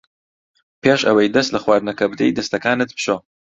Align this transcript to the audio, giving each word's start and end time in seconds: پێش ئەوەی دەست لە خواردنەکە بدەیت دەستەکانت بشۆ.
پێش 0.83 1.01
ئەوەی 1.07 1.33
دەست 1.35 1.49
لە 1.55 1.59
خواردنەکە 1.63 2.05
بدەیت 2.11 2.35
دەستەکانت 2.37 2.89
بشۆ. 2.95 3.15